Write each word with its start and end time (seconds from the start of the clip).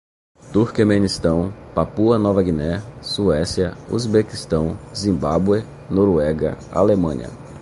Turquemenistão, 0.51 1.53
Papua-Nova 1.75 2.41
Guiné, 2.41 2.81
Suécia, 3.03 3.77
Uzbequistão, 3.87 4.75
Zimbabwe, 4.95 5.63
Noruega, 5.91 6.57
Alemanha 6.71 7.29